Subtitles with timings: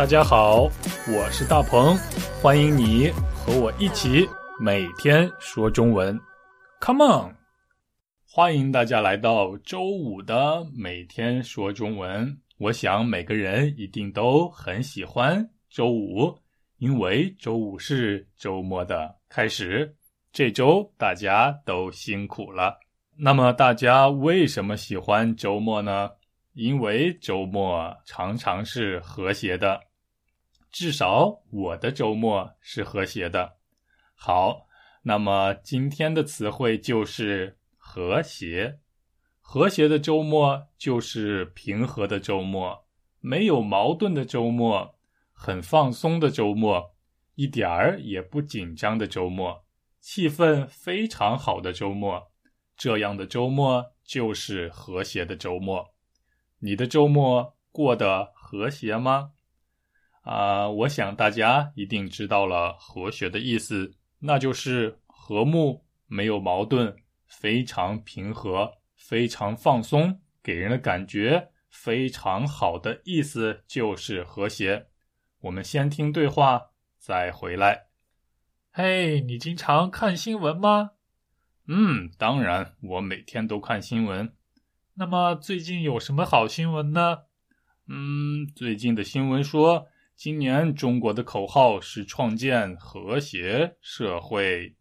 [0.00, 0.62] 大家好，
[1.14, 1.94] 我是大鹏，
[2.40, 4.26] 欢迎你和我一起
[4.58, 6.18] 每天说中文。
[6.80, 7.36] Come on！
[8.26, 12.34] 欢迎大家来到周五的每天说中文。
[12.56, 16.34] 我想每个人一定都很喜欢周五，
[16.78, 19.94] 因为周五是周末的开始。
[20.32, 22.80] 这周大家都辛苦了。
[23.18, 26.08] 那么大家为什么喜欢周末呢？
[26.54, 29.78] 因为周末常常是和谐的。
[30.70, 33.56] 至少我的周末是和谐的。
[34.14, 34.66] 好，
[35.02, 38.78] 那么今天的词汇就是和谐。
[39.40, 42.86] 和谐的周末就是平和的周末，
[43.18, 44.94] 没有矛盾的周末，
[45.32, 46.94] 很放松的周末，
[47.34, 49.64] 一点儿也不紧张的周末，
[49.98, 52.30] 气氛非常好的周末。
[52.76, 55.94] 这样的周末就是和谐的周末。
[56.60, 59.32] 你的周末过得和谐吗？
[60.22, 66.94] 啊，我想大家一定知道了和谐的意思，那就是和睦，没有矛盾，
[67.26, 74.88] 非常平和，非常放松，给人的感觉非常好的意思就是和谐。
[75.40, 77.86] 我们先听对话，再回来。
[78.70, 80.90] 嘿，你经常看新闻吗？
[81.66, 84.34] 嗯，当然，我每天都看新闻。
[84.94, 87.20] 那么最近有什么好新闻呢？
[87.88, 89.86] 嗯，最近的新闻说。
[90.22, 94.76] 今年中国的口号是创建和谐社会。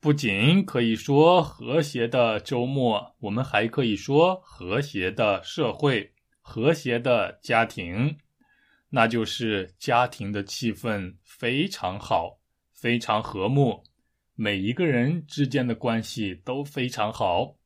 [0.00, 8.18] 不仅可以说和谐的周末，我们还可以说和谐的社会、和谐的家庭。
[8.88, 12.40] 那就是家庭的气氛非常好，
[12.72, 13.84] 非常和睦，
[14.34, 17.59] 每一个人之间的关系都非常好。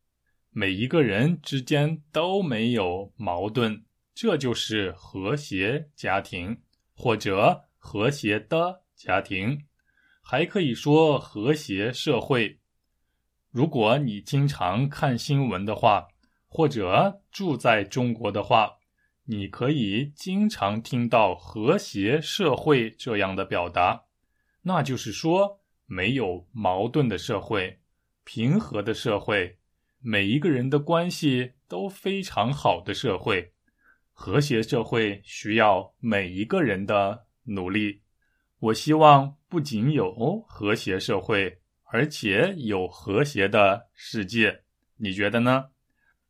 [0.57, 3.83] 每一个人之间都没有矛盾，
[4.15, 6.61] 这就是和谐家庭，
[6.95, 9.65] 或者和谐的家庭，
[10.23, 12.61] 还可以说和谐社会。
[13.51, 16.07] 如果你经常看新闻的话，
[16.47, 18.77] 或者住在中国的话，
[19.25, 24.05] 你可以经常听到“和谐社会”这样的表达，
[24.63, 27.81] 那就是说没有矛盾的社会，
[28.23, 29.59] 平和的社会。
[30.07, 33.55] 每一个人的关系都非常好的社会，
[34.13, 38.03] 和谐社会需要每一个人的努力。
[38.59, 44.65] 我希望不仅有和谐社会，而且有和谐的世界。
[44.99, 45.71] 你觉得呢？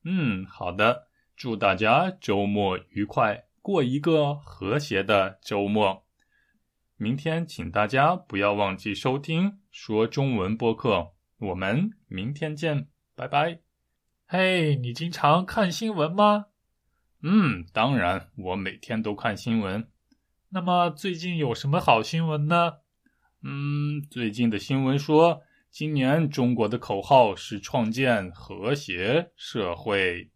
[0.05, 1.09] 嗯，好的。
[1.35, 6.07] 祝大家周末愉快，过一个和谐的周末。
[6.97, 11.15] 明天，请大家不要忘记收听说中文播客。
[11.39, 12.87] 我们明天见，
[13.17, 13.64] 拜拜。
[14.37, 16.47] 嘿，你经常看新闻吗？
[17.23, 19.89] 嗯，当然，我每天都看新闻。
[20.49, 22.79] 那么最近有什么好新闻呢？
[23.45, 30.33] 嗯，最近的新闻说，今年中国的口号是创建和谐社会。